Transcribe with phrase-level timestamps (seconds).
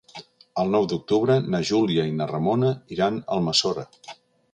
[0.61, 3.85] El nou d'octubre na Júlia i na Ramona iran a Almassora.